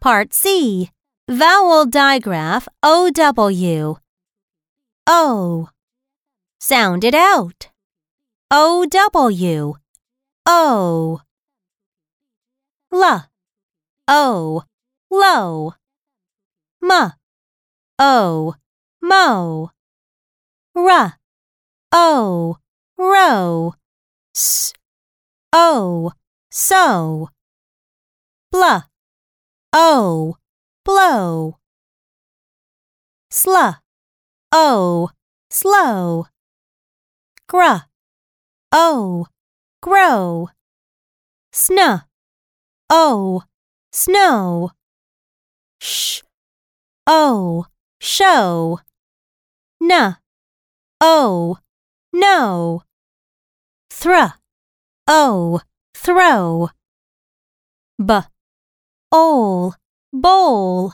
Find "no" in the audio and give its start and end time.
52.14-52.82